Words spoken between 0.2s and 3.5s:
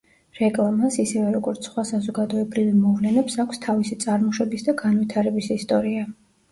რეკლამას, ისევე როგორც სხვა საზოგადოებრივი მოვლენებს